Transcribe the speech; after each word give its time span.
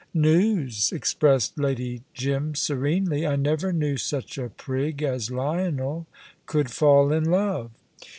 "News!" 0.15 0.91
expressed 0.91 1.59
Lady 1.59 2.01
Jim, 2.15 2.55
serenely. 2.55 3.27
"I 3.27 3.35
never 3.35 3.71
knew 3.71 3.97
such 3.97 4.39
a 4.39 4.49
prig 4.49 5.03
as 5.03 5.29
Lionel 5.29 6.07
could 6.47 6.71
fall 6.71 7.11
in 7.11 7.25
love." 7.25 7.69